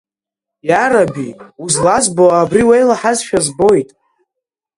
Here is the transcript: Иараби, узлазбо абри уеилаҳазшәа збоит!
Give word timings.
Иараби, 0.69 1.29
узлазбо 1.63 2.25
абри 2.41 2.63
уеилаҳазшәа 2.69 3.39
збоит! 3.45 3.89